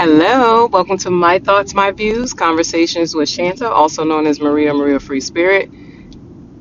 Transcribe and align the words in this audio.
Hello, 0.00 0.66
welcome 0.68 0.96
to 1.00 1.10
My 1.10 1.40
Thoughts, 1.40 1.74
My 1.74 1.90
Views, 1.90 2.32
Conversations 2.32 3.14
with 3.14 3.28
Shanta, 3.28 3.70
also 3.70 4.02
known 4.02 4.26
as 4.26 4.40
Maria 4.40 4.72
Maria 4.72 4.98
Free 4.98 5.20
Spirit. 5.20 5.70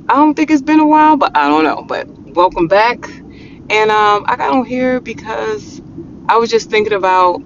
I 0.10 0.16
don't 0.16 0.36
think 0.36 0.52
it's 0.52 0.62
been 0.62 0.82
a 0.82 0.88
while, 0.88 1.18
but 1.18 1.38
I 1.38 1.50
don't 1.50 1.64
know. 1.64 1.84
But 1.84 2.10
welcome 2.10 2.68
back. 2.68 3.08
And 3.70 3.92
um, 3.92 4.26
I 4.28 4.36
got 4.38 4.52
on 4.52 4.66
here 4.66 5.00
because 5.00 5.82
I 6.30 6.38
was 6.38 6.50
just 6.50 6.70
thinking 6.70 6.94
about 6.94 7.42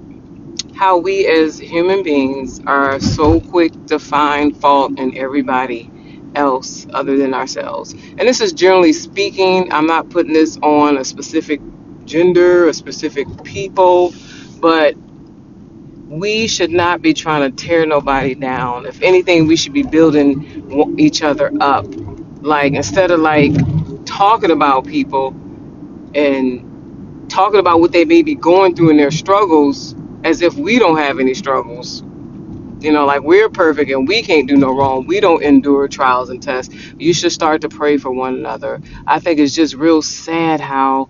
how 0.75 0.97
we 0.97 1.27
as 1.27 1.59
human 1.59 2.03
beings 2.03 2.61
are 2.67 2.99
so 2.99 3.39
quick 3.41 3.73
to 3.87 3.99
find 3.99 4.57
fault 4.57 4.99
in 4.99 5.17
everybody 5.17 5.91
else 6.35 6.87
other 6.93 7.17
than 7.17 7.33
ourselves. 7.33 7.93
And 7.93 8.21
this 8.21 8.41
is 8.41 8.53
generally 8.53 8.93
speaking, 8.93 9.71
I'm 9.73 9.87
not 9.87 10.09
putting 10.09 10.33
this 10.33 10.57
on 10.63 10.97
a 10.97 11.05
specific 11.05 11.61
gender, 12.05 12.67
a 12.69 12.73
specific 12.73 13.27
people, 13.43 14.13
but 14.59 14.95
we 16.19 16.47
should 16.47 16.71
not 16.71 17.01
be 17.01 17.13
trying 17.13 17.49
to 17.49 17.65
tear 17.65 17.85
nobody 17.85 18.35
down. 18.35 18.85
If 18.85 19.01
anything, 19.01 19.47
we 19.47 19.55
should 19.55 19.73
be 19.73 19.83
building 19.83 20.95
each 20.99 21.21
other 21.23 21.51
up. 21.59 21.85
Like 22.41 22.73
instead 22.73 23.11
of 23.11 23.19
like 23.19 23.53
talking 24.05 24.51
about 24.51 24.85
people 24.85 25.35
and 26.13 27.29
talking 27.29 27.59
about 27.59 27.79
what 27.79 27.91
they 27.91 28.05
may 28.05 28.21
be 28.21 28.35
going 28.35 28.75
through 28.75 28.91
in 28.91 28.97
their 28.97 29.11
struggles 29.11 29.95
as 30.23 30.41
if 30.41 30.55
we 30.55 30.79
don't 30.79 30.97
have 30.97 31.19
any 31.19 31.33
struggles. 31.33 32.03
You 32.81 32.91
know, 32.91 33.05
like 33.05 33.23
we're 33.23 33.49
perfect 33.49 33.89
and 33.91 34.07
we 34.07 34.21
can't 34.23 34.47
do 34.47 34.57
no 34.57 34.75
wrong. 34.75 35.07
We 35.07 35.19
don't 35.19 35.41
endure 35.41 35.87
trials 35.87 36.29
and 36.29 36.43
tests. 36.43 36.75
You 36.99 37.13
should 37.13 37.31
start 37.31 37.61
to 37.61 37.69
pray 37.69 37.97
for 37.97 38.11
one 38.11 38.35
another. 38.35 38.81
I 39.07 39.19
think 39.19 39.39
it's 39.39 39.55
just 39.55 39.73
real 39.75 40.01
sad 40.01 40.59
how 40.59 41.09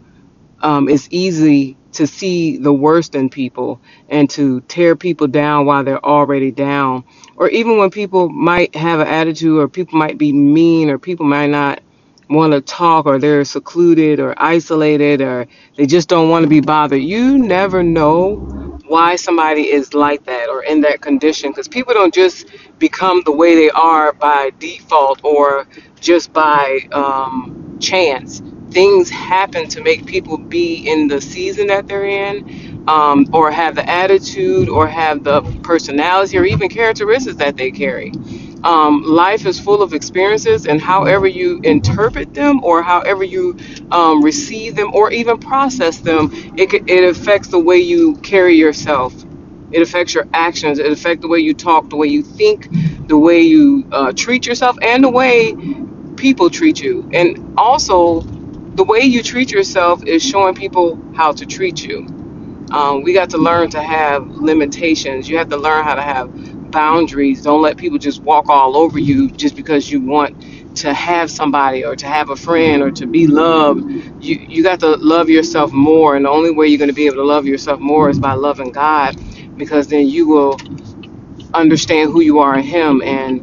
um, 0.63 0.90
it's 0.90 1.09
easy 1.12 1.77
to 1.94 2.08
see 2.08 2.58
the 2.58 2.73
worst 2.73 3.16
in 3.16 3.30
people 3.30 3.81
and 4.09 4.30
to 4.31 4.62
tear 4.63 4.95
people 4.98 5.27
down 5.27 5.67
while 5.67 5.84
they're 5.86 6.05
already 6.05 6.52
down. 6.52 7.05
Or 7.38 7.49
even 7.49 7.77
when 7.80 7.92
people 7.92 8.30
might 8.30 8.75
have 8.75 9.02
an 9.02 9.08
attitude, 9.08 9.59
or 9.59 9.70
people 9.70 10.00
might 10.00 10.20
be 10.20 10.33
mean, 10.33 10.89
or 10.92 11.00
people 11.00 11.28
might 11.28 11.50
not 11.52 11.81
want 12.30 12.53
to 12.53 12.61
talk, 12.61 13.08
or 13.08 13.20
they're 13.20 13.45
secluded 13.45 14.20
or 14.22 14.36
isolated, 14.38 15.22
or 15.22 15.47
they 15.78 15.88
just 15.88 16.09
don't 16.09 16.30
want 16.30 16.44
to 16.44 16.50
be 16.50 16.61
bothered. 16.61 17.03
You 17.03 17.39
never 17.39 17.83
know 17.83 18.38
why 18.88 19.17
somebody 19.17 19.72
is 19.72 19.94
like 19.95 20.25
that 20.25 20.50
or 20.50 20.64
in 20.64 20.81
that 20.81 21.02
condition 21.02 21.52
because 21.52 21.67
people 21.70 21.94
don't 21.94 22.14
just 22.14 22.48
become 22.80 23.23
the 23.25 23.33
way 23.33 23.55
they 23.55 23.72
are 23.72 24.14
by 24.14 24.52
default 24.59 25.23
or 25.25 25.67
just 26.02 26.33
by 26.33 26.81
um, 26.94 27.77
chance 27.81 28.42
things 28.74 29.10
happen 29.10 29.70
to 29.70 29.84
make 29.84 30.06
people 30.08 30.38
be 30.38 30.90
in 30.90 31.08
the 31.10 31.22
season 31.22 31.68
that 31.68 31.88
they're 31.88 32.06
in, 32.06 32.86
um, 32.88 33.28
or 33.34 33.52
have 33.52 33.76
the 33.76 33.90
attitude, 33.90 34.70
or 34.70 34.88
have 34.88 35.24
the 35.24 35.42
personality, 35.64 36.38
or 36.38 36.46
even 36.46 36.70
characteristics 36.70 37.38
that 37.38 37.58
they 37.58 37.72
carry. 37.72 38.14
Um, 38.64 39.04
life 39.04 39.46
is 39.48 39.60
full 39.60 39.82
of 39.84 39.94
experiences, 39.94 40.68
and 40.68 40.82
however 40.82 41.28
you 41.28 41.62
interpret 41.64 42.34
them, 42.36 42.64
or 42.64 42.84
however 42.84 43.24
you 43.24 43.58
um, 43.92 44.24
receive 44.24 44.76
them, 44.76 44.94
or 44.94 45.12
even 45.12 45.40
process 45.40 46.00
them, 46.00 46.32
it, 46.58 46.74
it 46.90 47.06
affects 47.06 47.50
the 47.50 47.60
way 47.60 47.78
you 47.80 48.18
carry 48.18 48.56
yourself. 48.56 49.16
It 49.72 49.82
affects 49.84 50.14
your 50.16 50.28
actions. 50.34 50.80
It 50.80 50.92
affects 50.92 51.22
the 51.24 51.30
way 51.30 51.40
you 51.40 51.54
talk, 51.56 51.90
the 51.90 51.98
way 51.98 52.08
you 52.08 52.24
think, 52.24 52.70
the 53.08 53.18
way 53.18 53.42
you 53.42 53.88
uh, 53.92 54.14
treat 54.16 54.48
yourself, 54.48 54.78
and 54.82 55.04
the 55.04 55.12
way 55.12 55.56
people 56.18 56.50
treat 56.50 56.82
you. 56.82 57.10
And 57.14 57.56
also, 57.58 58.22
the 58.76 58.84
way 58.86 59.02
you 59.02 59.24
treat 59.24 59.52
yourself 59.52 60.04
is 60.06 60.24
showing 60.24 60.56
people 60.56 61.02
how 61.16 61.34
to 61.34 61.46
treat 61.46 61.84
you. 61.84 62.08
Um, 62.72 63.04
we 63.04 63.14
got 63.14 63.32
to 63.32 63.40
learn 63.40 63.70
to 63.72 63.82
have 63.84 64.28
limitations. 64.28 65.30
You 65.30 65.40
have 65.40 65.50
to 65.50 65.58
learn 65.58 65.84
how 65.86 65.96
to 65.96 66.04
have 66.04 66.72
boundaries. 66.72 67.44
Don't 67.44 67.62
let 67.64 67.78
people 67.78 68.00
just 68.00 68.22
walk 68.22 68.50
all 68.50 68.78
over 68.78 69.00
you 69.00 69.32
just 69.32 69.56
because 69.56 69.92
you 69.92 70.02
want 70.02 70.78
to 70.78 70.94
have 70.94 71.32
somebody 71.32 71.86
or 71.86 71.95
to 71.98 72.08
have 72.08 72.30
a 72.30 72.36
friend 72.38 72.83
or 72.83 72.92
to 72.92 73.08
be 73.08 73.28
loved. 73.28 73.82
You 74.23 74.36
you 74.50 74.64
got 74.64 74.82
to 74.82 74.98
love 74.98 75.30
yourself 75.30 75.72
more, 75.73 76.16
and 76.16 76.26
the 76.26 76.30
only 76.32 76.52
way 76.52 76.67
you're 76.67 76.80
going 76.80 76.89
to 76.89 76.95
be 76.95 77.08
able 77.08 77.17
to 77.17 77.26
love 77.26 77.45
yourself 77.48 77.80
more 77.80 78.10
is 78.10 78.20
by 78.20 78.33
loving 78.36 78.72
God, 78.72 79.17
because 79.58 79.88
then 79.88 80.08
you 80.08 80.28
will 80.28 80.60
understand 81.54 82.12
who 82.12 82.22
you 82.22 82.39
are 82.39 82.58
in 82.58 82.64
Him 82.64 83.02
and 83.04 83.42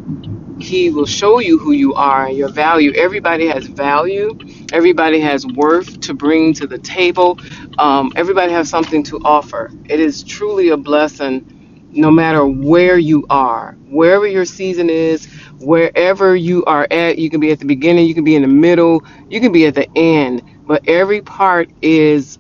he 0.63 0.91
will 0.91 1.07
show 1.07 1.41
you 1.41 1.59
who 1.59 1.73
you 1.73 1.95
are 1.95 2.27
and 2.27 2.37
your 2.39 2.51
value. 2.51 2.93
Everybody 2.95 3.49
has 3.49 3.67
value. 3.67 4.39
Everybody 4.73 5.21
has 5.21 5.47
worth 5.47 6.01
to 6.03 6.15
bring 6.15 6.55
to 6.55 6.67
the 6.67 6.79
table. 6.79 7.39
Um, 7.79 8.13
everybody 8.17 8.53
has 8.53 8.69
something 8.71 9.03
to 9.05 9.21
offer. 9.25 9.71
It 9.87 10.01
is 10.01 10.23
truly 10.25 10.71
a 10.71 10.77
blessing 10.77 11.89
no 11.93 12.11
matter 12.11 12.47
where 12.47 12.99
you 12.99 13.27
are, 13.31 13.77
wherever 13.91 14.27
your 14.27 14.45
season 14.45 14.91
is, 14.91 15.27
wherever 15.61 16.37
you 16.37 16.65
are 16.67 16.87
at. 16.91 17.19
You 17.19 17.31
can 17.31 17.41
be 17.41 17.51
at 17.53 17.61
the 17.61 17.67
beginning, 17.67 18.07
you 18.07 18.15
can 18.15 18.25
be 18.25 18.37
in 18.37 18.43
the 18.43 18.49
middle, 18.49 19.05
you 19.31 19.41
can 19.41 19.53
be 19.53 19.67
at 19.67 19.75
the 19.75 19.89
end, 19.97 20.43
but 20.67 20.89
every 20.89 21.23
part 21.23 21.71
is 21.83 22.39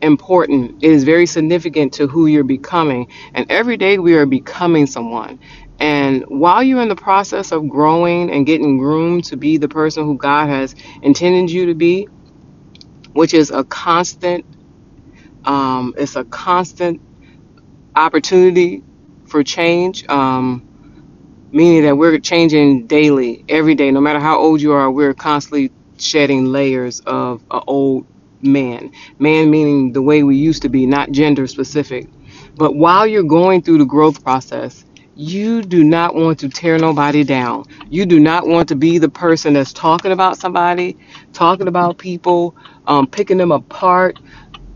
important. 0.00 0.82
It 0.82 0.92
is 0.92 1.04
very 1.04 1.26
significant 1.26 1.92
to 1.94 2.06
who 2.06 2.26
you're 2.26 2.44
becoming. 2.44 3.08
And 3.34 3.50
every 3.50 3.76
day 3.76 3.98
we 3.98 4.14
are 4.14 4.26
becoming 4.26 4.86
someone. 4.86 5.40
And 5.78 6.24
while 6.26 6.62
you're 6.62 6.82
in 6.82 6.88
the 6.88 6.96
process 6.96 7.52
of 7.52 7.68
growing 7.68 8.30
and 8.30 8.46
getting 8.46 8.78
groomed 8.78 9.24
to 9.26 9.36
be 9.36 9.58
the 9.58 9.68
person 9.68 10.04
who 10.04 10.16
God 10.16 10.48
has 10.48 10.74
intended 11.02 11.50
you 11.50 11.66
to 11.66 11.74
be, 11.74 12.08
which 13.12 13.34
is 13.34 13.50
a 13.50 13.64
constant, 13.64 14.44
um, 15.44 15.94
it's 15.96 16.16
a 16.16 16.24
constant 16.24 17.00
opportunity 17.94 18.82
for 19.26 19.42
change. 19.44 20.08
Um, 20.08 20.62
meaning 21.52 21.82
that 21.84 21.96
we're 21.96 22.18
changing 22.18 22.86
daily, 22.86 23.44
every 23.48 23.74
day, 23.74 23.90
no 23.90 24.00
matter 24.00 24.20
how 24.20 24.38
old 24.38 24.60
you 24.60 24.72
are, 24.72 24.90
we're 24.90 25.14
constantly 25.14 25.70
shedding 25.98 26.46
layers 26.46 27.00
of 27.00 27.42
an 27.50 27.62
old 27.66 28.06
man. 28.42 28.92
Man 29.18 29.50
meaning 29.50 29.92
the 29.92 30.02
way 30.02 30.22
we 30.22 30.36
used 30.36 30.62
to 30.62 30.68
be, 30.68 30.86
not 30.86 31.10
gender 31.10 31.46
specific. 31.46 32.08
But 32.56 32.74
while 32.74 33.06
you're 33.06 33.22
going 33.22 33.62
through 33.62 33.78
the 33.78 33.84
growth 33.84 34.22
process, 34.22 34.84
you 35.18 35.62
do 35.62 35.84
not 35.84 36.14
want 36.14 36.40
to 36.40 36.48
tear 36.48 36.78
nobody 36.78 37.24
down. 37.24 37.66
You 37.90 38.06
do 38.06 38.20
not 38.20 38.46
want 38.46 38.68
to 38.70 38.76
be 38.76 38.98
the 38.98 39.10
person 39.10 39.54
that's 39.54 39.72
talking 39.74 40.12
about 40.12 40.38
somebody, 40.38 40.98
talking 41.34 41.68
about 41.68 41.98
people, 41.98 42.56
um, 42.86 43.08
picking 43.08 43.38
them 43.38 43.52
apart, 43.52 44.18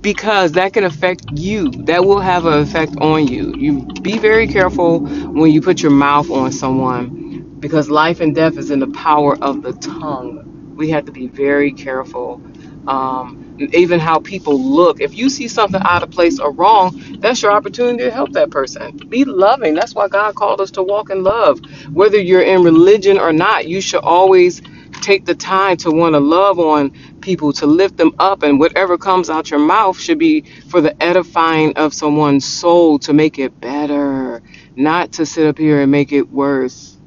because 0.02 0.52
that 0.52 0.74
can 0.74 0.84
affect 0.84 1.26
you. 1.32 1.70
That 1.86 2.04
will 2.04 2.20
have 2.20 2.46
an 2.46 2.60
effect 2.60 2.96
on 3.00 3.28
you. 3.28 3.54
You 3.56 3.86
be 4.02 4.18
very 4.18 4.48
careful 4.48 5.00
when 5.00 5.52
you 5.52 5.62
put 5.62 5.82
your 5.82 5.92
mouth 5.92 6.30
on 6.30 6.52
someone, 6.52 7.58
because 7.60 7.90
life 7.90 8.20
and 8.20 8.34
death 8.34 8.58
is 8.58 8.70
in 8.70 8.80
the 8.80 8.88
power 8.88 9.36
of 9.42 9.62
the 9.62 9.74
tongue. 9.74 10.74
We 10.76 10.90
have 10.90 11.06
to 11.06 11.12
be 11.12 11.28
very 11.28 11.72
careful. 11.72 12.42
Um, 12.88 13.41
even 13.58 14.00
how 14.00 14.20
people 14.20 14.60
look. 14.60 15.00
If 15.00 15.16
you 15.16 15.30
see 15.30 15.48
something 15.48 15.80
out 15.84 16.02
of 16.02 16.10
place 16.10 16.40
or 16.40 16.52
wrong, 16.52 17.00
that's 17.20 17.42
your 17.42 17.52
opportunity 17.52 18.04
to 18.04 18.10
help 18.10 18.32
that 18.32 18.50
person. 18.50 18.96
Be 19.08 19.24
loving. 19.24 19.74
That's 19.74 19.94
why 19.94 20.08
God 20.08 20.34
called 20.36 20.60
us 20.60 20.72
to 20.72 20.82
walk 20.82 21.10
in 21.10 21.22
love. 21.24 21.60
Whether 21.92 22.18
you're 22.20 22.42
in 22.42 22.64
religion 22.64 23.18
or 23.18 23.32
not, 23.32 23.68
you 23.68 23.80
should 23.80 24.02
always 24.02 24.62
take 25.02 25.26
the 25.26 25.34
time 25.34 25.76
to 25.78 25.90
want 25.92 26.14
to 26.14 26.20
love 26.20 26.58
on 26.58 26.92
people, 27.20 27.52
to 27.54 27.66
lift 27.66 27.96
them 27.98 28.12
up, 28.18 28.42
and 28.42 28.58
whatever 28.60 28.98
comes 28.98 29.30
out 29.30 29.50
your 29.50 29.60
mouth 29.60 29.98
should 29.98 30.18
be 30.18 30.42
for 30.68 30.80
the 30.80 31.00
edifying 31.02 31.74
of 31.76 31.94
someone's 31.94 32.46
soul 32.46 32.98
to 33.00 33.12
make 33.12 33.38
it 33.38 33.60
better, 33.60 34.42
not 34.76 35.12
to 35.12 35.26
sit 35.26 35.46
up 35.46 35.58
here 35.58 35.82
and 35.82 35.92
make 35.92 36.12
it 36.12 36.30
worse. 36.30 36.98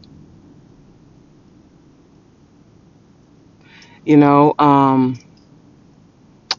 You 4.06 4.18
know, 4.18 4.56
um, 4.60 5.20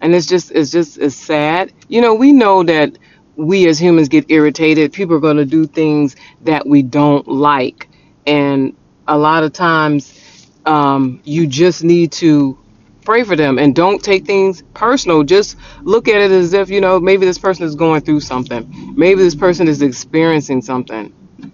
and 0.01 0.15
it's 0.15 0.27
just 0.27 0.51
it's 0.53 0.71
just 0.71 0.99
it's 0.99 1.17
sad. 1.17 1.73
You 1.89 2.01
know 2.01 2.15
we 2.15 2.33
know 2.33 2.63
that 2.65 2.97
we 3.37 3.69
as 3.69 3.79
humans 3.79 4.09
get 4.09 4.31
irritated. 4.31 4.93
People 4.93 5.17
are 5.17 5.21
going 5.21 5.37
to 5.37 5.45
do 5.45 5.67
things 5.67 6.17
that 6.43 6.67
we 6.67 6.83
don't 6.83 7.27
like. 7.29 7.89
And 8.27 8.77
a 9.07 9.17
lot 9.17 9.45
of 9.45 9.53
times 9.53 10.51
um, 10.65 11.21
you 11.25 11.47
just 11.47 11.85
need 11.85 12.13
to 12.13 12.59
pray 13.05 13.23
for 13.23 13.37
them 13.37 13.59
and 13.59 13.75
don't 13.75 14.03
take 14.03 14.25
things 14.25 14.63
personal. 14.75 15.23
Just 15.23 15.57
look 15.83 16.09
at 16.09 16.21
it 16.21 16.31
as 16.31 16.53
if 16.53 16.71
you 16.71 16.81
know 16.81 16.99
maybe 16.99 17.25
this 17.25 17.39
person 17.39 17.65
is 17.65 17.75
going 17.75 18.01
through 18.01 18.21
something. 18.21 18.95
Maybe 18.97 19.23
this 19.23 19.35
person 19.37 19.69
is 19.69 19.83
experiencing 19.83 20.63
something. 20.63 21.13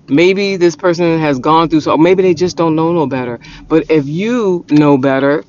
Maybe 0.08 0.56
this 0.56 0.76
person 0.76 1.18
has 1.18 1.38
gone 1.38 1.68
through 1.68 1.80
so 1.80 1.96
maybe 1.98 2.22
they 2.22 2.34
just 2.34 2.56
don't 2.56 2.74
know 2.74 2.92
no 2.92 3.06
better. 3.06 3.40
But 3.68 3.90
if 3.90 4.06
you 4.06 4.64
know 4.70 4.96
better 4.96 5.44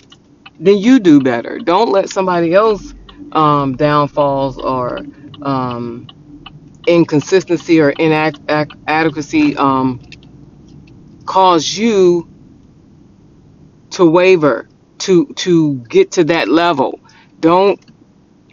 then 0.64 0.80
you 0.80 1.00
do 1.00 1.22
better. 1.22 1.60
Don't 1.60 1.92
let 1.92 2.10
somebody 2.10 2.54
else 2.54 2.94
um, 3.34 3.78
downfalls 3.78 4.58
or 4.60 5.00
um, 5.44 6.08
inconsistency 6.88 7.82
or 7.82 7.92
inadequacy 7.92 9.56
um, 9.58 10.02
cause 11.26 11.78
you 11.78 12.30
to 13.92 14.06
waver 14.06 14.70
to 15.00 15.28
to 15.36 15.76
get 15.90 16.12
to 16.14 16.26
that 16.26 16.48
level. 16.50 17.00
Don't 17.40 17.80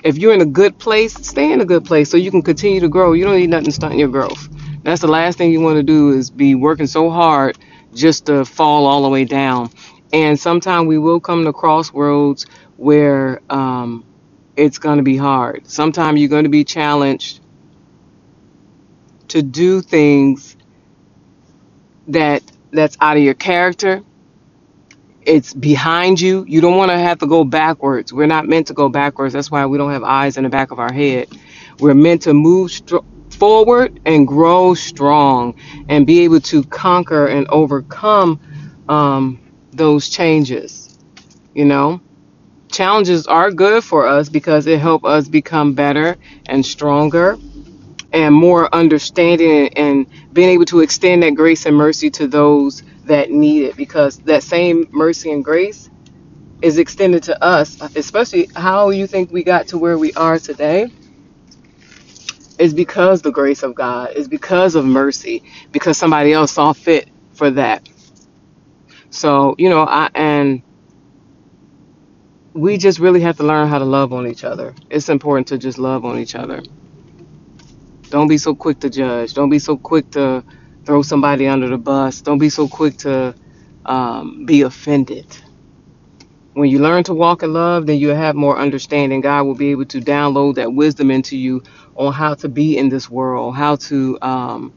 If 0.04 0.18
you're 0.18 0.34
in 0.34 0.40
a 0.40 0.46
good 0.46 0.78
place, 0.78 1.14
stay 1.14 1.52
in 1.52 1.60
a 1.60 1.66
good 1.66 1.84
place 1.84 2.10
so 2.10 2.16
you 2.16 2.30
can 2.30 2.42
continue 2.42 2.80
to 2.80 2.88
grow. 2.88 3.12
You 3.12 3.24
don't 3.24 3.36
need 3.36 3.50
nothing 3.50 3.70
stunting 3.70 3.98
your 4.00 4.08
growth. 4.08 4.48
That's 4.84 5.02
the 5.02 5.08
last 5.08 5.38
thing 5.38 5.52
you 5.52 5.60
want 5.60 5.76
to 5.76 5.82
do 5.82 6.10
is 6.10 6.30
be 6.30 6.54
working 6.54 6.86
so 6.86 7.10
hard 7.10 7.58
just 7.94 8.26
to 8.26 8.44
fall 8.46 8.86
all 8.86 9.02
the 9.02 9.10
way 9.10 9.24
down. 9.26 9.70
And 10.12 10.38
sometimes 10.38 10.86
we 10.88 10.98
will 10.98 11.20
come 11.20 11.44
to 11.44 11.52
crossroads 11.52 12.46
where 12.76 13.40
um, 13.50 14.04
it's 14.56 14.78
going 14.78 14.98
to 14.98 15.04
be 15.04 15.16
hard. 15.16 15.68
Sometimes 15.68 16.20
you're 16.20 16.28
going 16.28 16.44
to 16.44 16.50
be 16.50 16.64
challenged 16.64 17.40
to 19.28 19.42
do 19.42 19.80
things 19.80 20.56
that 22.08 22.42
that's 22.72 22.96
out 23.00 23.16
of 23.16 23.22
your 23.22 23.34
character 23.34 24.02
it's 25.22 25.52
behind 25.52 26.20
you. 26.20 26.44
You 26.48 26.60
don't 26.60 26.76
want 26.76 26.90
to 26.90 26.98
have 26.98 27.18
to 27.18 27.26
go 27.26 27.44
backwards. 27.44 28.12
We're 28.12 28.26
not 28.26 28.48
meant 28.48 28.68
to 28.68 28.74
go 28.74 28.88
backwards. 28.88 29.34
That's 29.34 29.50
why 29.50 29.66
we 29.66 29.78
don't 29.78 29.92
have 29.92 30.02
eyes 30.02 30.36
in 30.36 30.44
the 30.44 30.50
back 30.50 30.70
of 30.70 30.78
our 30.78 30.92
head. 30.92 31.28
We're 31.78 31.94
meant 31.94 32.22
to 32.22 32.34
move 32.34 32.72
forward 33.30 34.00
and 34.04 34.26
grow 34.26 34.74
strong 34.74 35.54
and 35.88 36.06
be 36.06 36.20
able 36.20 36.40
to 36.40 36.64
conquer 36.64 37.26
and 37.26 37.46
overcome 37.48 38.40
um, 38.88 39.40
those 39.80 40.08
changes. 40.10 40.98
You 41.54 41.64
know, 41.64 42.00
challenges 42.70 43.26
are 43.26 43.50
good 43.50 43.82
for 43.82 44.06
us 44.06 44.28
because 44.28 44.66
it 44.66 44.78
helps 44.78 45.06
us 45.06 45.28
become 45.28 45.74
better 45.74 46.18
and 46.46 46.64
stronger 46.64 47.38
and 48.12 48.34
more 48.34 48.72
understanding 48.74 49.68
and 49.76 50.06
being 50.32 50.50
able 50.50 50.66
to 50.66 50.80
extend 50.80 51.22
that 51.22 51.34
grace 51.34 51.66
and 51.66 51.76
mercy 51.76 52.10
to 52.10 52.28
those 52.28 52.82
that 53.06 53.30
need 53.30 53.64
it 53.64 53.76
because 53.76 54.18
that 54.20 54.42
same 54.42 54.86
mercy 54.92 55.32
and 55.32 55.44
grace 55.44 55.90
is 56.62 56.78
extended 56.78 57.24
to 57.24 57.42
us 57.42 57.80
especially 57.96 58.50
how 58.56 58.90
you 58.90 59.06
think 59.06 59.32
we 59.32 59.42
got 59.44 59.68
to 59.68 59.78
where 59.78 59.98
we 59.98 60.12
are 60.14 60.38
today 60.38 60.90
is 62.58 62.74
because 62.74 63.22
the 63.22 63.32
grace 63.32 63.64
of 63.64 63.74
god 63.74 64.12
is 64.14 64.28
because 64.28 64.76
of 64.76 64.84
mercy 64.86 65.42
because 65.72 65.98
somebody 65.98 66.32
else 66.32 66.52
saw 66.52 66.72
fit 66.74 67.08
for 67.34 67.50
that 67.50 67.88
so 69.10 69.54
you 69.58 69.70
know 69.70 69.82
i 69.82 70.10
and 70.14 70.62
we 72.54 72.78
just 72.78 72.98
really 73.00 73.20
have 73.20 73.36
to 73.38 73.44
learn 73.44 73.68
how 73.68 73.78
to 73.78 73.84
love 73.86 74.12
on 74.12 74.26
each 74.28 74.44
other 74.44 74.74
it's 74.90 75.08
important 75.10 75.48
to 75.48 75.58
just 75.58 75.78
love 75.78 76.04
on 76.04 76.18
each 76.18 76.34
other 76.36 76.62
don't 78.10 78.28
be 78.28 78.38
so 78.38 78.54
quick 78.54 78.80
to 78.80 78.90
judge 78.90 79.34
don't 79.34 79.50
be 79.50 79.58
so 79.60 79.78
quick 79.78 80.10
to 80.10 80.44
throw 80.86 81.02
somebody 81.02 81.46
under 81.46 81.68
the 81.68 81.78
bus. 81.78 82.22
Don't 82.22 82.38
be 82.38 82.50
so 82.50 82.68
quick 82.68 82.98
to 82.98 83.34
um, 83.86 84.46
be 84.46 84.62
offended. 84.62 85.26
When 86.54 86.70
you 86.70 86.80
learn 86.80 87.04
to 87.04 87.14
walk 87.14 87.42
in 87.42 87.52
love, 87.52 87.86
then 87.86 87.98
you 87.98 88.10
have 88.10 88.36
more 88.36 88.58
understanding. 88.58 89.22
God 89.22 89.44
will 89.44 89.56
be 89.56 89.70
able 89.70 89.86
to 89.86 90.00
download 90.00 90.56
that 90.56 90.72
wisdom 90.74 91.10
into 91.10 91.36
you 91.36 91.62
on 91.96 92.12
how 92.12 92.34
to 92.36 92.48
be 92.48 92.78
in 92.78 92.90
this 92.90 93.10
world, 93.10 93.56
how 93.56 93.76
to 93.88 94.18
um, 94.22 94.74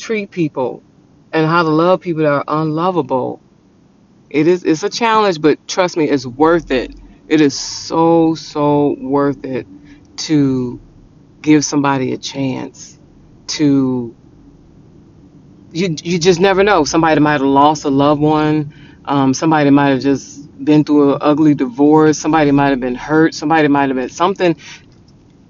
treat 0.00 0.30
people, 0.32 0.84
and 1.32 1.46
how 1.46 1.62
to 1.64 1.70
love 1.70 2.00
people 2.02 2.22
that 2.24 2.30
are 2.32 2.44
unlovable. 2.48 3.42
It 4.30 4.46
is 4.46 4.64
it's 4.64 4.82
a 4.84 4.90
challenge, 4.90 5.40
but 5.40 5.66
trust 5.68 5.96
me, 5.96 6.08
it's 6.08 6.26
worth 6.26 6.70
it. 6.70 6.94
It 7.28 7.40
is 7.40 7.58
so 7.58 8.34
so 8.34 8.96
worth 9.00 9.44
it 9.44 9.66
to 10.18 10.80
give 11.42 11.64
somebody 11.64 12.12
a 12.12 12.18
chance 12.18 12.98
to 13.48 14.14
you 15.72 15.96
you 16.02 16.18
just 16.18 16.40
never 16.40 16.64
know. 16.64 16.84
Somebody 16.84 17.20
might 17.20 17.32
have 17.34 17.42
lost 17.42 17.84
a 17.84 17.90
loved 17.90 18.20
one. 18.20 18.74
Um, 19.04 19.34
somebody 19.34 19.70
might 19.70 19.88
have 19.90 20.00
just 20.00 20.48
been 20.64 20.84
through 20.84 21.14
an 21.14 21.18
ugly 21.22 21.54
divorce. 21.54 22.18
Somebody 22.18 22.52
might 22.52 22.68
have 22.70 22.80
been 22.80 22.94
hurt. 22.96 23.34
Somebody 23.34 23.68
might 23.68 23.88
have 23.88 23.96
been 23.96 24.10
something 24.10 24.56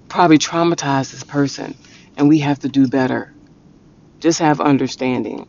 probably 0.09 0.39
traumatized 0.39 1.13
this 1.13 1.25
person, 1.25 1.77
and 2.17 2.29
we 2.29 2.41
have 2.41 2.61
to 2.61 2.69
do 2.69 2.89
better. 2.89 3.35
Just 4.21 4.41
have 4.41 4.61
understanding. 4.61 5.49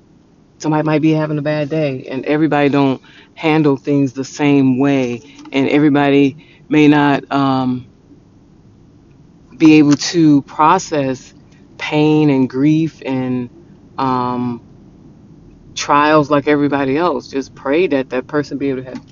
Somebody 0.62 0.86
might 0.86 1.02
be 1.04 1.12
having 1.12 1.40
a 1.40 1.44
bad 1.44 1.70
day, 1.70 2.08
and 2.10 2.26
everybody 2.26 2.70
don't 2.70 3.02
handle 3.36 3.78
things 3.78 4.14
the 4.14 4.26
same 4.26 4.80
way, 4.80 5.22
and 5.52 5.70
everybody 5.70 6.38
may 6.70 6.88
not 6.88 7.30
um, 7.32 7.88
be 9.58 9.76
able 9.76 9.96
to 9.96 10.44
process 10.44 11.34
pain 11.78 12.30
and 12.30 12.50
grief 12.50 13.02
and 13.06 13.50
um, 13.98 14.64
trials 15.76 16.32
like 16.32 16.48
everybody 16.48 16.98
else. 16.98 17.28
Just 17.30 17.56
pray 17.56 17.88
that 17.88 18.10
that 18.12 18.28
person 18.28 18.58
be 18.58 18.70
able 18.70 18.84
to 18.84 18.90
have. 18.90 19.06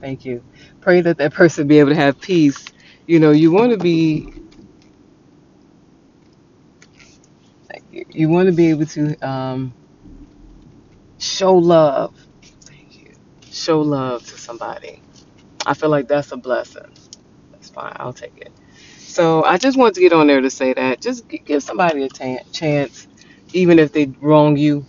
Thank 0.00 0.24
you. 0.24 0.44
Pray 0.80 1.02
that 1.02 1.18
that 1.18 1.34
person 1.34 1.68
be 1.68 1.78
able 1.80 1.90
to 1.90 1.96
have 1.96 2.20
peace. 2.20 2.66
You 3.06 3.20
know, 3.20 3.32
you 3.32 3.52
want 3.52 3.72
to 3.72 3.78
be. 3.78 4.32
You 7.92 8.28
want 8.28 8.48
to 8.48 8.52
be 8.52 8.70
able 8.70 8.86
to 8.86 9.16
um, 9.28 9.74
show 11.20 11.56
love. 11.56 12.14
Thank 12.62 13.00
you. 13.00 13.12
Show 13.50 13.82
love 13.82 14.26
to 14.26 14.38
somebody. 14.38 15.02
I 15.66 15.74
feel 15.74 15.90
like 15.90 16.08
that's 16.08 16.32
a 16.32 16.38
blessing. 16.38 16.92
That's 17.52 17.70
fine. 17.70 17.94
I'll 17.96 18.14
take 18.14 18.38
it. 18.38 18.52
So 18.98 19.44
I 19.44 19.58
just 19.58 19.78
wanted 19.78 19.94
to 19.96 20.00
get 20.02 20.12
on 20.14 20.28
there 20.28 20.42
to 20.42 20.50
say 20.50 20.74
that. 20.74 21.02
Just 21.02 21.28
give 21.28 21.62
somebody 21.62 22.04
a 22.04 22.10
chance, 22.52 23.08
even 23.52 23.78
if 23.78 23.92
they 23.92 24.06
wrong 24.20 24.56
you 24.58 24.80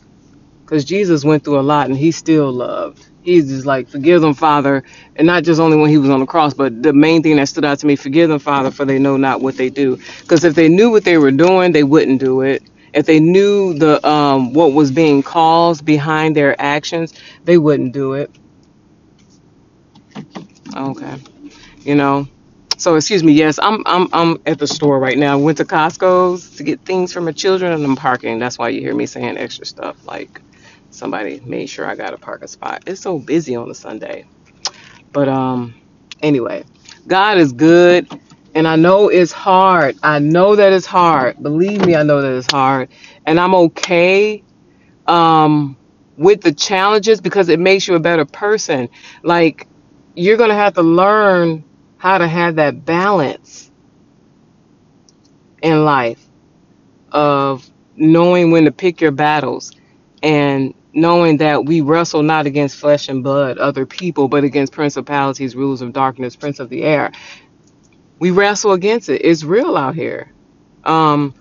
because 0.66 0.86
Jesus 0.86 1.26
went 1.26 1.44
through 1.44 1.60
a 1.60 1.62
lot 1.62 1.88
and 1.90 1.98
he 1.98 2.12
still 2.12 2.52
loved. 2.52 3.06
He's 3.24 3.50
just 3.50 3.66
like, 3.66 3.90
forgive 3.90 4.22
them, 4.22 4.34
Father. 4.34 4.84
And 5.18 5.28
not 5.28 5.44
just 5.44 5.60
only 5.62 5.78
when 5.78 5.90
he 5.90 5.98
was 5.98 6.10
on 6.10 6.22
the 6.22 6.28
cross, 6.28 6.54
but 6.54 6.84
the 6.84 6.94
main 6.94 7.24
thing 7.24 7.38
that 7.38 7.50
stood 7.50 7.66
out 7.66 7.80
to 7.80 7.88
me, 7.88 7.96
forgive 7.98 8.30
them, 8.30 8.40
Father, 8.40 8.72
for 8.72 8.86
they 8.86 9.00
know 9.00 9.18
not 9.18 9.42
what 9.42 9.58
they 9.58 9.70
do. 9.70 9.98
Because 10.22 10.44
if 10.46 10.56
they 10.56 10.70
knew 10.70 10.92
what 10.92 11.04
they 11.06 11.18
were 11.18 11.32
doing, 11.32 11.74
they 11.74 11.84
wouldn't 11.84 12.22
do 12.22 12.42
it. 12.42 12.64
If 12.94 13.06
they 13.06 13.20
knew 13.20 13.74
the 13.74 14.06
um, 14.08 14.54
what 14.54 14.74
was 14.74 14.92
being 14.92 15.24
caused 15.24 15.86
behind 15.86 16.36
their 16.36 16.60
actions, 16.62 17.14
they 17.46 17.58
wouldn't 17.58 17.94
do 17.94 18.14
it. 18.14 18.32
Okay, 20.76 21.18
you 21.80 21.96
know. 21.96 22.28
So 22.78 22.96
excuse 22.96 23.24
me. 23.24 23.34
Yes, 23.34 23.60
I'm 23.60 23.84
I'm 23.86 24.08
I'm 24.12 24.42
at 24.46 24.60
the 24.60 24.68
store 24.68 25.00
right 25.00 25.18
now. 25.18 25.38
Went 25.38 25.60
to 25.60 25.66
Costco's 25.66 26.56
to 26.58 26.64
get 26.64 26.82
things 26.82 27.14
for 27.14 27.22
my 27.22 27.32
children, 27.32 27.72
and 27.72 27.84
I'm 27.86 27.96
parking. 27.96 28.40
That's 28.40 28.58
why 28.58 28.70
you 28.70 28.82
hear 28.82 28.96
me 28.96 29.06
saying 29.06 29.38
extra 29.38 29.66
stuff 29.66 30.06
like 30.06 30.42
somebody 30.90 31.40
made 31.42 31.68
sure 31.68 31.86
I 31.86 31.96
got 31.96 32.14
a 32.14 32.18
parking 32.18 32.48
spot. 32.48 32.84
It's 32.88 33.02
so 33.02 33.20
busy 33.20 33.56
on 33.56 33.70
a 33.70 33.76
Sunday. 33.76 34.26
But 35.14 35.30
um 35.30 35.76
anyway, 36.22 36.66
God 37.08 37.38
is 37.38 37.54
good 37.54 38.08
and 38.56 38.68
I 38.68 38.76
know 38.76 39.10
it's 39.10 39.32
hard. 39.32 39.98
I 40.04 40.20
know 40.20 40.56
that 40.56 40.74
it's 40.74 40.86
hard. 40.86 41.42
Believe 41.42 41.86
me, 41.86 41.96
I 41.96 42.04
know 42.04 42.22
that 42.22 42.34
it's 42.34 42.52
hard. 42.52 42.90
And 43.26 43.40
I'm 43.40 43.56
okay 43.56 44.44
um 45.08 45.78
with 46.18 46.42
the 46.42 46.54
challenges 46.54 47.22
because 47.22 47.50
it 47.50 47.60
makes 47.60 47.88
you 47.88 47.96
a 47.96 48.00
better 48.00 48.26
person. 48.26 48.90
Like 49.24 49.68
you're 50.16 50.38
going 50.38 50.50
to 50.50 50.56
have 50.56 50.74
to 50.76 50.84
learn 50.84 51.66
how 51.98 52.18
to 52.20 52.28
have 52.28 52.56
that 52.58 52.86
balance 52.86 53.72
in 55.62 55.86
life 55.86 56.26
of 57.12 57.70
knowing 57.96 58.52
when 58.52 58.66
to 58.66 58.72
pick 58.72 59.02
your 59.02 59.12
battles 59.12 59.72
and 60.24 60.74
knowing 60.94 61.38
that 61.38 61.66
we 61.66 61.82
wrestle 61.82 62.24
not 62.24 62.46
against 62.46 62.78
flesh 62.78 63.10
and 63.10 63.24
blood, 63.24 63.58
other 63.58 63.86
people, 63.86 64.28
but 64.28 64.44
against 64.44 64.74
principalities, 64.74 65.56
rulers 65.56 65.82
of 65.82 65.94
darkness, 65.94 66.36
prince 66.36 66.60
of 66.60 66.70
the 66.70 66.84
air. 66.84 67.12
We 68.22 68.30
wrestle 68.30 68.74
against 68.74 69.10
it. 69.10 69.26
It's 69.26 69.44
real 69.44 69.76
out 69.76 69.96
here. 69.96 70.32
Um, 70.84 71.34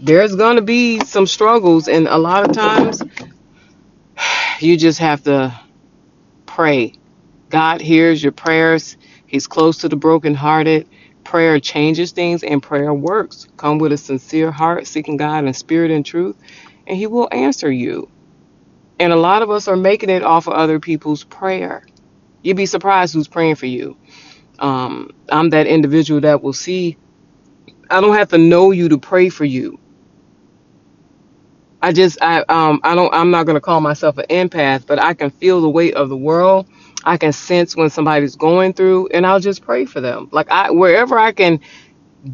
there's 0.00 0.34
going 0.34 0.56
to 0.56 0.62
be 0.62 0.98
some 1.04 1.28
struggles, 1.28 1.86
and 1.86 2.08
a 2.08 2.18
lot 2.18 2.44
of 2.44 2.52
times 2.52 3.00
you 4.60 4.76
just 4.76 4.98
have 4.98 5.22
to 5.22 5.56
pray. 6.44 6.94
God 7.50 7.80
hears 7.80 8.20
your 8.20 8.32
prayers. 8.32 8.96
He's 9.28 9.46
close 9.46 9.78
to 9.78 9.88
the 9.88 9.94
brokenhearted. 9.94 10.88
Prayer 11.22 11.60
changes 11.60 12.10
things, 12.10 12.42
and 12.42 12.60
prayer 12.60 12.92
works. 12.92 13.46
Come 13.56 13.78
with 13.78 13.92
a 13.92 13.96
sincere 13.96 14.50
heart, 14.50 14.88
seeking 14.88 15.16
God 15.16 15.44
in 15.44 15.54
spirit 15.54 15.92
and 15.92 16.04
truth, 16.04 16.36
and 16.88 16.96
He 16.96 17.06
will 17.06 17.28
answer 17.30 17.70
you. 17.70 18.08
And 18.98 19.12
a 19.12 19.16
lot 19.16 19.42
of 19.42 19.50
us 19.50 19.68
are 19.68 19.76
making 19.76 20.10
it 20.10 20.24
off 20.24 20.48
of 20.48 20.54
other 20.54 20.80
people's 20.80 21.22
prayer. 21.22 21.86
You'd 22.42 22.56
be 22.56 22.66
surprised 22.66 23.14
who's 23.14 23.28
praying 23.28 23.54
for 23.54 23.66
you. 23.66 23.96
Um, 24.58 25.10
I'm 25.30 25.50
that 25.50 25.66
individual 25.66 26.20
that 26.22 26.42
will 26.42 26.52
see, 26.52 26.98
I 27.90 28.00
don't 28.00 28.16
have 28.16 28.30
to 28.30 28.38
know 28.38 28.70
you 28.72 28.88
to 28.90 28.98
pray 28.98 29.28
for 29.28 29.44
you. 29.44 29.80
I 31.82 31.92
just, 31.92 32.18
I, 32.22 32.44
um, 32.48 32.80
I 32.84 32.94
don't, 32.94 33.12
I'm 33.14 33.30
not 33.30 33.44
to 33.56 33.60
call 33.60 33.80
myself 33.80 34.18
an 34.18 34.26
empath, 34.30 34.86
but 34.86 34.98
I 34.98 35.14
can 35.14 35.30
feel 35.30 35.60
the 35.60 35.68
weight 35.68 35.94
of 35.94 36.08
the 36.08 36.16
world. 36.16 36.68
I 37.04 37.18
can 37.18 37.32
sense 37.32 37.76
when 37.76 37.90
somebody's 37.90 38.36
going 38.36 38.74
through, 38.74 39.08
and 39.08 39.26
I'll 39.26 39.40
just 39.40 39.62
pray 39.62 39.84
for 39.86 40.00
them. 40.00 40.28
Like 40.32 40.50
I, 40.50 40.70
wherever 40.70 41.18
I 41.18 41.32
can 41.32 41.60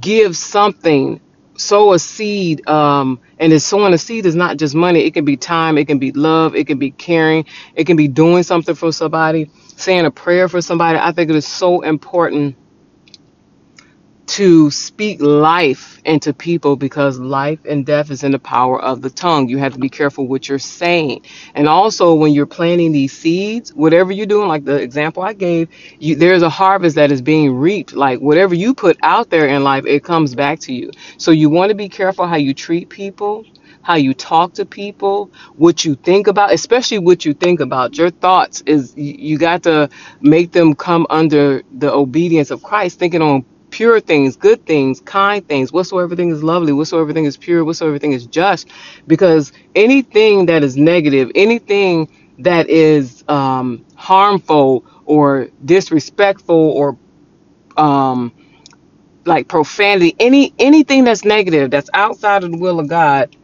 give 0.00 0.36
something 0.36 1.20
sow 1.56 1.92
a 1.94 1.98
seed 1.98 2.66
um 2.68 3.20
and 3.38 3.52
it's 3.52 3.64
sowing 3.64 3.94
a 3.94 3.98
seed 3.98 4.26
is 4.26 4.36
not 4.36 4.58
just 4.58 4.74
money 4.74 5.00
it 5.06 5.14
can 5.14 5.24
be 5.24 5.36
time 5.36 5.78
it 5.78 5.86
can 5.86 5.98
be 5.98 6.12
love 6.12 6.54
it 6.54 6.66
can 6.66 6.78
be 6.78 6.90
caring 6.90 7.46
it 7.74 7.84
can 7.86 7.96
be 7.96 8.08
doing 8.08 8.42
something 8.42 8.74
for 8.74 8.92
somebody 8.92 9.50
saying 9.80 10.06
a 10.06 10.10
prayer 10.10 10.48
for 10.48 10.62
somebody 10.62 10.98
i 10.98 11.12
think 11.12 11.30
it 11.30 11.36
is 11.36 11.46
so 11.46 11.82
important 11.82 12.56
to 14.26 14.70
speak 14.70 15.20
life 15.20 16.00
into 16.04 16.32
people 16.32 16.76
because 16.76 17.18
life 17.18 17.58
and 17.68 17.84
death 17.84 18.10
is 18.10 18.22
in 18.22 18.32
the 18.32 18.38
power 18.38 18.80
of 18.80 19.02
the 19.02 19.10
tongue. 19.10 19.48
You 19.48 19.58
have 19.58 19.74
to 19.74 19.80
be 19.80 19.88
careful 19.90 20.28
what 20.28 20.48
you're 20.48 20.58
saying. 20.60 21.24
And 21.54 21.68
also 21.68 22.14
when 22.14 22.32
you're 22.32 22.46
planting 22.46 22.92
these 22.92 23.12
seeds, 23.12 23.74
whatever 23.74 24.12
you're 24.12 24.26
doing, 24.26 24.48
like 24.48 24.64
the 24.64 24.76
example 24.76 25.24
I 25.24 25.32
gave, 25.32 25.68
you, 25.98 26.14
there's 26.14 26.42
a 26.42 26.48
harvest 26.50 26.96
that 26.96 27.10
is 27.12 27.22
being 27.22 27.54
reaped. 27.56 27.92
Like 27.92 28.20
whatever 28.20 28.54
you 28.54 28.74
put 28.74 28.98
out 29.02 29.30
there 29.30 29.48
in 29.48 29.64
life, 29.64 29.84
it 29.86 30.04
comes 30.04 30.34
back 30.34 30.60
to 30.60 30.72
you. 30.72 30.92
So 31.18 31.32
you 31.32 31.50
want 31.50 31.70
to 31.70 31.74
be 31.74 31.88
careful 31.88 32.26
how 32.26 32.36
you 32.36 32.54
treat 32.54 32.88
people. 32.88 33.44
How 33.82 33.94
you 33.94 34.14
talk 34.14 34.54
to 34.54 34.66
people, 34.66 35.30
what 35.56 35.84
you 35.84 35.94
think 35.94 36.26
about, 36.26 36.52
especially 36.52 36.98
what 36.98 37.24
you 37.24 37.34
think 37.34 37.60
about. 37.60 37.96
Your 37.96 38.10
thoughts 38.10 38.62
is 38.66 38.94
you 38.96 39.38
got 39.38 39.62
to 39.64 39.88
make 40.20 40.52
them 40.52 40.74
come 40.74 41.06
under 41.10 41.62
the 41.78 41.92
obedience 41.92 42.50
of 42.50 42.62
Christ, 42.62 42.98
thinking 42.98 43.22
on 43.22 43.44
pure 43.70 44.00
things, 44.00 44.36
good 44.36 44.64
things, 44.66 45.00
kind 45.00 45.46
things, 45.46 45.72
whatsoever 45.72 46.14
thing 46.16 46.30
is 46.30 46.42
lovely, 46.42 46.72
whatsoever 46.72 47.12
thing 47.12 47.24
is 47.24 47.36
pure, 47.36 47.64
whatsoever 47.64 47.98
thing 47.98 48.12
is 48.12 48.26
just. 48.26 48.68
Because 49.06 49.52
anything 49.74 50.46
that 50.46 50.62
is 50.62 50.76
negative, 50.76 51.30
anything 51.34 52.08
that 52.40 52.68
is 52.68 53.24
um, 53.28 53.84
harmful 53.94 54.84
or 55.06 55.48
disrespectful 55.64 56.56
or 56.56 56.98
um, 57.76 58.32
like 59.24 59.48
profanity, 59.48 60.16
any 60.18 60.52
anything 60.58 61.04
that's 61.04 61.24
negative, 61.24 61.70
that's 61.70 61.90
outside 61.94 62.44
of 62.44 62.52
the 62.52 62.58
will 62.58 62.80
of 62.80 62.88
God, 62.88 63.36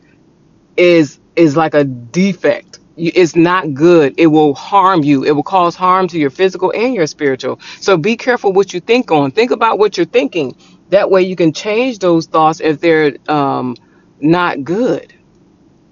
is 0.76 1.18
is 1.36 1.56
like 1.56 1.74
a 1.74 1.84
defect. 1.84 2.80
It's 2.96 3.36
not 3.36 3.74
good. 3.74 4.14
It 4.16 4.28
will 4.28 4.54
harm 4.54 5.04
you. 5.04 5.24
It 5.24 5.32
will 5.32 5.42
cause 5.42 5.76
harm 5.76 6.08
to 6.08 6.18
your 6.18 6.30
physical 6.30 6.72
and 6.74 6.94
your 6.94 7.06
spiritual. 7.06 7.60
So 7.80 7.98
be 7.98 8.16
careful 8.16 8.52
what 8.52 8.72
you 8.72 8.80
think 8.80 9.10
on. 9.12 9.32
Think 9.32 9.50
about 9.50 9.78
what 9.78 9.98
you're 9.98 10.06
thinking. 10.06 10.56
That 10.90 11.10
way 11.10 11.22
you 11.22 11.36
can 11.36 11.52
change 11.52 11.98
those 11.98 12.26
thoughts 12.26 12.60
if 12.60 12.80
they're 12.80 13.16
um, 13.28 13.76
not 14.20 14.64
good. 14.64 15.12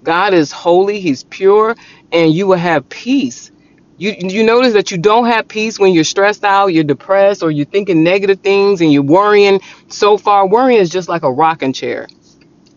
God 0.03 0.33
is 0.33 0.51
holy. 0.51 0.99
He's 0.99 1.23
pure, 1.25 1.75
and 2.11 2.33
you 2.33 2.47
will 2.47 2.57
have 2.57 2.89
peace. 2.89 3.51
You 3.97 4.15
you 4.19 4.43
notice 4.43 4.73
that 4.73 4.91
you 4.91 4.97
don't 4.97 5.27
have 5.27 5.47
peace 5.47 5.79
when 5.79 5.93
you're 5.93 6.03
stressed 6.03 6.43
out, 6.43 6.67
you're 6.67 6.83
depressed, 6.83 7.43
or 7.43 7.51
you're 7.51 7.65
thinking 7.65 8.03
negative 8.03 8.41
things, 8.41 8.81
and 8.81 8.91
you're 8.93 9.03
worrying. 9.03 9.61
So 9.89 10.17
far, 10.17 10.47
worrying 10.47 10.79
is 10.79 10.89
just 10.89 11.09
like 11.09 11.23
a 11.23 11.31
rocking 11.31 11.73
chair 11.73 12.07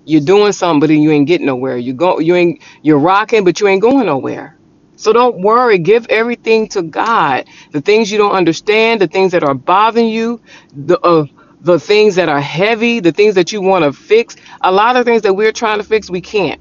you're 0.09 0.23
doing 0.23 0.53
something, 0.53 0.81
but 0.81 0.89
then 0.89 1.03
you 1.03 1.13
ain't 1.13 1.29
getting 1.29 1.47
nowhere. 1.47 1.79
You 1.79 1.95
go, 1.95 2.21
you 2.21 2.37
ain't, 2.37 2.63
you're 2.83 2.99
rocking, 3.01 3.45
but 3.45 3.61
you 3.61 3.69
ain't 3.69 3.83
going 3.83 4.07
nowhere. 4.07 4.59
So 4.97 5.13
don't 5.13 5.43
worry. 5.43 5.79
Give 5.79 6.07
everything 6.11 6.69
to 6.71 6.83
God. 6.83 7.47
The 7.73 7.83
things 7.83 8.13
you 8.13 8.19
don't 8.19 8.33
understand, 8.33 9.01
the 9.03 9.09
things 9.09 9.33
that 9.33 9.45
are 9.45 9.55
bothering 9.55 10.09
you, 10.09 10.43
the 10.75 11.01
uh, 11.01 11.27
the 11.63 11.81
things 11.81 12.17
that 12.17 12.29
are 12.29 12.41
heavy, 12.41 13.01
the 13.01 13.13
things 13.13 13.37
that 13.37 13.53
you 13.53 13.63
want 13.63 13.85
to 13.85 13.93
fix. 13.93 14.37
A 14.63 14.73
lot 14.73 14.97
of 14.97 15.07
things 15.07 15.23
that 15.23 15.35
we're 15.35 15.53
trying 15.53 15.79
to 15.79 15.85
fix, 15.85 16.11
we 16.11 16.21
can't. 16.23 16.61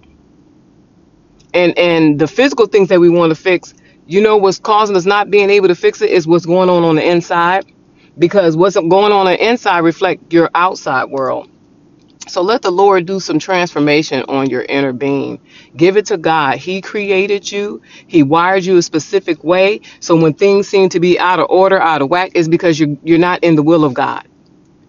And 1.54 1.78
and 1.78 2.20
the 2.20 2.28
physical 2.28 2.68
things 2.68 2.90
that 2.90 3.00
we 3.02 3.10
want 3.10 3.32
to 3.32 3.36
fix, 3.36 3.74
you 4.08 4.22
know, 4.22 4.38
what's 4.38 4.60
causing 4.60 4.96
us 4.98 5.06
not 5.06 5.32
being 5.32 5.50
able 5.50 5.70
to 5.70 5.76
fix 5.76 6.02
it 6.02 6.12
is 6.12 6.28
what's 6.28 6.46
going 6.48 6.70
on 6.70 6.84
on 6.84 6.96
the 6.96 7.08
inside, 7.08 7.66
because 8.20 8.58
what's 8.58 8.76
going 8.76 8.94
on 8.94 9.14
on 9.14 9.26
the 9.28 9.50
inside 9.50 9.80
reflect 9.80 10.34
your 10.34 10.50
outside 10.56 11.06
world. 11.06 11.50
So 12.28 12.42
let 12.42 12.62
the 12.62 12.72
Lord 12.72 13.06
do 13.06 13.20
some 13.20 13.40
transformation 13.40 14.24
on 14.30 14.50
your 14.50 14.64
inner 14.64 14.94
being. 14.94 15.40
Give 15.76 15.98
it 15.98 16.08
to 16.08 16.18
God. 16.18 16.58
He 16.58 16.82
created 16.82 17.52
you. 17.52 17.82
He 18.08 18.24
wired 18.24 18.66
you 18.66 18.78
a 18.78 18.82
specific 18.82 19.44
way. 19.44 19.82
So 20.00 20.16
when 20.16 20.34
things 20.34 20.68
seem 20.68 20.90
to 20.90 21.00
be 21.00 21.20
out 21.20 21.40
of 21.40 21.48
order, 21.50 21.80
out 21.80 22.02
of 22.02 22.10
whack, 22.10 22.32
it's 22.36 22.48
because 22.48 22.80
you're 22.80 22.98
you're 23.04 23.20
not 23.20 23.44
in 23.44 23.56
the 23.56 23.64
will 23.64 23.86
of 23.86 23.94
God. 23.94 24.28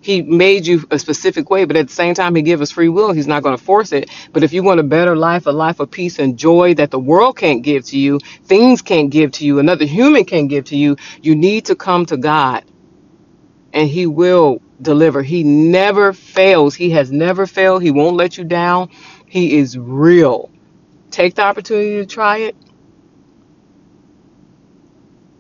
He 0.01 0.23
made 0.23 0.67
you 0.67 0.87
a 0.91 0.99
specific 0.99 1.51
way, 1.51 1.65
but 1.67 1.77
at 1.77 1.89
the 1.89 1.95
same 1.95 2.15
time, 2.15 2.35
He 2.35 2.43
gave 2.43 2.63
us 2.63 2.71
free 2.71 2.89
will. 2.89 3.13
He's 3.13 3.27
not 3.27 3.43
going 3.43 3.57
to 3.57 3.63
force 3.63 3.93
it. 3.93 4.11
But 4.33 4.45
if 4.45 4.53
you 4.53 4.63
want 4.63 4.81
a 4.81 4.85
better 4.85 5.17
life, 5.17 5.47
a 5.47 5.51
life 5.51 5.81
of 5.81 5.91
peace 5.91 6.19
and 6.19 6.39
joy 6.39 6.75
that 6.75 6.91
the 6.91 6.99
world 7.01 7.37
can't 7.39 7.63
give 7.63 7.85
to 7.87 7.99
you, 7.99 8.21
things 8.45 8.83
can't 8.83 9.11
give 9.11 9.33
to 9.33 9.47
you, 9.47 9.59
another 9.59 9.85
human 9.87 10.25
can't 10.25 10.49
give 10.49 10.67
to 10.67 10.77
you, 10.77 10.97
you 11.23 11.37
need 11.37 11.67
to 11.67 11.77
come 11.77 12.07
to 12.07 12.17
God 12.17 12.65
and 13.73 13.89
he 13.89 14.07
will 14.07 14.61
deliver. 14.81 15.23
He 15.23 15.43
never 15.43 16.13
fails. 16.13 16.75
He 16.75 16.91
has 16.91 17.13
never 17.13 17.47
failed. 17.47 17.83
He 17.83 17.91
won't 17.91 18.17
let 18.17 18.39
you 18.39 18.45
down. 18.45 18.91
He 19.27 19.59
is 19.59 19.79
real. 19.79 20.51
Take 21.11 21.35
the 21.35 21.43
opportunity 21.43 21.97
to 21.97 22.07
try 22.07 22.39
it. 22.39 22.57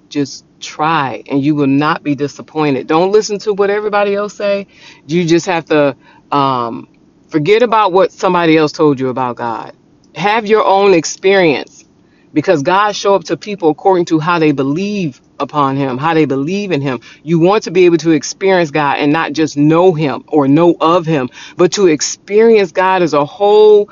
Just 0.08 0.44
try 0.60 1.22
and 1.28 1.42
you 1.42 1.54
will 1.54 1.66
not 1.66 2.02
be 2.02 2.14
disappointed. 2.14 2.86
Don't 2.86 3.12
listen 3.12 3.38
to 3.40 3.54
what 3.54 3.70
everybody 3.70 4.14
else 4.14 4.34
say. 4.34 4.66
You 5.06 5.24
just 5.24 5.46
have 5.46 5.66
to 5.66 5.96
um, 6.32 6.88
forget 7.28 7.62
about 7.62 7.92
what 7.92 8.12
somebody 8.12 8.56
else 8.56 8.72
told 8.72 9.00
you 9.00 9.08
about 9.08 9.36
God. 9.36 9.74
Have 10.14 10.46
your 10.46 10.64
own 10.64 10.94
experience 10.94 11.84
because 12.32 12.62
God 12.62 12.94
show 12.94 13.14
up 13.14 13.24
to 13.24 13.36
people 13.36 13.70
according 13.70 14.06
to 14.06 14.18
how 14.18 14.38
they 14.38 14.52
believe 14.52 15.20
upon 15.40 15.76
him, 15.76 15.98
how 15.98 16.14
they 16.14 16.24
believe 16.24 16.72
in 16.72 16.80
him. 16.80 17.00
You 17.22 17.38
want 17.38 17.64
to 17.64 17.70
be 17.70 17.86
able 17.86 17.98
to 17.98 18.10
experience 18.12 18.70
God 18.70 18.98
and 18.98 19.12
not 19.12 19.32
just 19.32 19.56
know 19.56 19.94
him 19.94 20.24
or 20.28 20.48
know 20.48 20.76
of 20.80 21.06
him, 21.06 21.30
but 21.56 21.72
to 21.72 21.86
experience 21.86 22.72
God 22.72 23.02
as 23.02 23.14
a 23.14 23.24
whole 23.24 23.90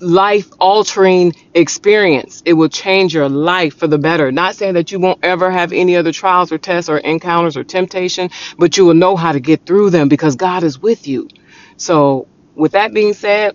life 0.00 0.50
altering 0.58 1.34
experience. 1.54 2.42
It 2.44 2.54
will 2.54 2.68
change 2.68 3.14
your 3.14 3.28
life 3.28 3.76
for 3.76 3.86
the 3.86 3.98
better. 3.98 4.32
Not 4.32 4.54
saying 4.56 4.74
that 4.74 4.92
you 4.92 4.98
won't 4.98 5.20
ever 5.24 5.50
have 5.50 5.72
any 5.72 5.96
other 5.96 6.12
trials 6.12 6.52
or 6.52 6.58
tests 6.58 6.88
or 6.88 6.98
encounters 6.98 7.56
or 7.56 7.64
temptation, 7.64 8.30
but 8.58 8.76
you 8.76 8.86
will 8.86 8.94
know 8.94 9.16
how 9.16 9.32
to 9.32 9.40
get 9.40 9.66
through 9.66 9.90
them 9.90 10.08
because 10.08 10.36
God 10.36 10.62
is 10.62 10.78
with 10.78 11.06
you. 11.06 11.28
So, 11.76 12.28
with 12.54 12.72
that 12.72 12.94
being 12.94 13.12
said, 13.12 13.54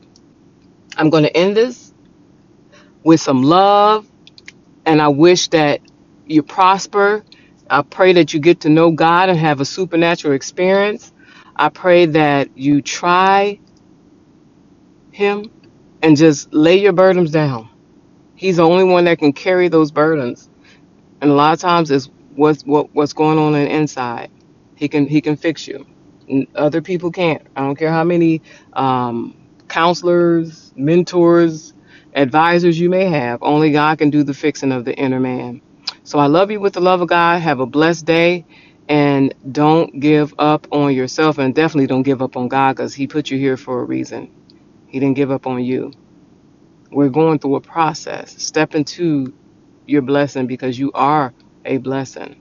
I'm 0.98 1.10
going 1.10 1.24
to 1.24 1.36
end 1.36 1.58
this 1.58 1.91
with 3.04 3.22
some 3.22 3.44
love 3.44 4.06
and 4.86 5.02
I 5.02 5.10
wish 5.10 5.50
that 5.50 5.82
you 6.28 6.44
prosper. 6.44 7.24
I 7.70 7.84
pray 7.84 8.14
that 8.14 8.34
you 8.34 8.42
get 8.42 8.62
to 8.62 8.70
know 8.70 8.92
God 8.92 9.30
and 9.30 9.40
have 9.40 9.62
a 9.62 9.66
supernatural 9.66 10.36
experience. 10.36 11.14
I 11.56 11.70
pray 11.70 12.08
that 12.08 12.58
you 12.58 12.84
try 12.84 13.60
Him 15.12 15.52
and 16.02 16.18
just 16.18 16.54
lay 16.54 16.78
your 16.80 16.94
burdens 16.94 17.32
down. 17.32 17.70
He's 18.36 18.58
the 18.58 18.64
only 18.64 18.84
one 18.86 19.06
that 19.06 19.20
can 19.20 19.34
carry 19.34 19.68
those 19.70 19.92
burdens, 19.92 20.50
and 21.22 21.32
a 21.32 21.34
lot 21.34 21.54
of 21.54 21.60
times 21.60 21.92
it's 21.92 22.10
what's 22.36 22.64
what, 22.64 22.94
what's 22.94 23.14
going 23.14 23.38
on 23.38 23.56
in 23.56 23.66
the 23.66 23.76
inside. 23.76 24.32
He 24.76 24.90
can 24.90 25.08
He 25.08 25.22
can 25.22 25.38
fix 25.38 25.68
you. 25.68 25.86
Other 26.56 26.82
people 26.82 27.12
can't. 27.12 27.44
I 27.56 27.62
don't 27.62 27.76
care 27.78 27.92
how 27.92 28.04
many 28.04 28.42
um, 28.74 29.36
counselors, 29.68 30.74
mentors, 30.76 31.74
advisors 32.14 32.80
you 32.80 32.90
may 32.90 33.06
have. 33.06 33.40
Only 33.44 33.72
God 33.72 34.00
can 34.00 34.12
do 34.12 34.24
the 34.24 34.34
fixing 34.34 34.72
of 34.72 34.86
the 34.86 34.96
inner 34.96 35.20
man. 35.20 35.62
So 36.04 36.20
I 36.20 36.28
love 36.28 36.52
you 36.52 36.60
with 36.62 36.74
the 36.74 36.82
love 36.82 37.02
of 37.02 37.10
God. 37.10 37.42
Have 37.42 37.60
a 37.62 37.66
blessed 37.68 38.06
day. 38.06 38.46
And 38.90 39.34
don't 39.52 40.00
give 40.02 40.34
up 40.40 40.68
on 40.72 40.94
yourself. 40.96 41.38
And 41.40 41.56
definitely 41.56 41.88
don't 41.88 42.04
give 42.04 42.22
up 42.22 42.38
on 42.38 42.50
God 42.50 42.76
because 42.76 42.96
He 42.96 43.08
put 43.08 43.32
you 43.32 43.38
here 43.40 43.58
for 43.58 43.82
a 43.82 43.86
reason. 43.86 44.32
He 44.88 45.00
didn't 45.00 45.18
give 45.18 45.32
up 45.32 45.48
on 45.48 45.64
you. 45.64 45.94
We're 46.92 47.10
going 47.10 47.40
through 47.40 47.56
a 47.58 47.62
process. 47.62 48.36
Step 48.44 48.76
into 48.76 49.34
your 49.86 50.04
blessing 50.04 50.48
because 50.48 50.80
you 50.80 50.92
are 50.94 51.36
a 51.66 51.78
blessing. 51.78 52.38